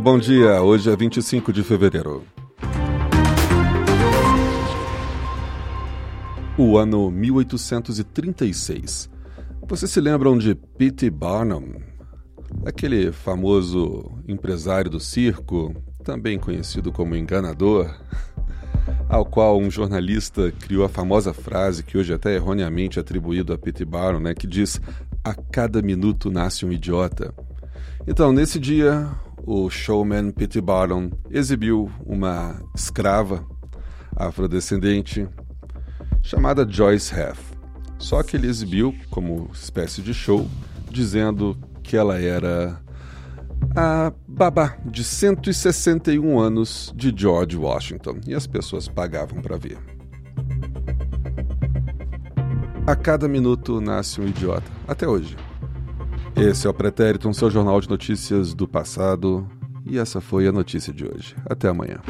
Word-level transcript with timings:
Bom 0.00 0.18
dia, 0.18 0.60
hoje 0.60 0.90
é 0.90 0.96
25 0.96 1.52
de 1.52 1.62
fevereiro. 1.62 2.24
O 6.58 6.76
ano 6.76 7.12
1836. 7.12 9.08
Vocês 9.66 9.90
se 9.90 10.00
lembram 10.00 10.36
de 10.36 10.54
P.T. 10.56 11.08
Barnum? 11.10 11.76
Aquele 12.66 13.12
famoso 13.12 14.18
empresário 14.26 14.90
do 14.90 14.98
circo, 14.98 15.72
também 16.02 16.40
conhecido 16.40 16.90
como 16.90 17.14
enganador, 17.14 17.88
ao 19.08 19.24
qual 19.24 19.58
um 19.58 19.70
jornalista 19.70 20.50
criou 20.50 20.84
a 20.84 20.88
famosa 20.88 21.32
frase 21.32 21.84
que 21.84 21.96
hoje 21.96 22.12
é 22.12 22.16
até 22.16 22.34
erroneamente 22.34 22.98
atribuído 22.98 23.52
a 23.52 23.58
P.T. 23.58 23.84
Barnum, 23.84 24.20
né, 24.20 24.34
que 24.34 24.48
diz: 24.48 24.80
"A 25.22 25.34
cada 25.34 25.80
minuto 25.80 26.32
nasce 26.32 26.66
um 26.66 26.72
idiota". 26.72 27.32
Então, 28.06 28.32
nesse 28.32 28.58
dia, 28.58 29.08
o 29.46 29.68
showman 29.68 30.30
P.T. 30.30 30.60
Barnum 30.60 31.10
exibiu 31.30 31.90
uma 32.04 32.60
escrava 32.74 33.46
afrodescendente 34.16 35.28
chamada 36.22 36.66
Joyce 36.68 37.14
Heth. 37.14 37.54
Só 37.98 38.22
que 38.22 38.36
ele 38.36 38.48
exibiu 38.48 38.94
como 39.10 39.50
espécie 39.52 40.02
de 40.02 40.12
show, 40.12 40.48
dizendo 40.90 41.56
que 41.82 41.96
ela 41.96 42.18
era 42.18 42.80
a 43.76 44.12
babá 44.26 44.76
de 44.84 45.02
161 45.02 46.38
anos 46.38 46.92
de 46.96 47.12
George 47.16 47.56
Washington 47.56 48.20
e 48.26 48.34
as 48.34 48.46
pessoas 48.46 48.88
pagavam 48.88 49.40
para 49.40 49.56
ver. 49.56 49.78
A 52.86 52.94
cada 52.94 53.26
minuto 53.26 53.80
nasce 53.80 54.20
um 54.20 54.26
idiota, 54.26 54.70
até 54.86 55.08
hoje. 55.08 55.36
Esse 56.36 56.66
é 56.66 56.70
o 56.70 56.74
Pretérito, 56.74 57.28
um 57.28 57.32
seu 57.32 57.48
jornal 57.48 57.80
de 57.80 57.88
notícias 57.88 58.54
do 58.54 58.66
passado, 58.66 59.46
e 59.86 59.98
essa 59.98 60.20
foi 60.20 60.48
a 60.48 60.52
notícia 60.52 60.92
de 60.92 61.04
hoje. 61.04 61.36
Até 61.48 61.68
amanhã. 61.68 62.00